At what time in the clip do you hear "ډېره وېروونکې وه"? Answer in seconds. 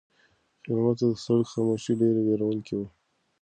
2.01-2.87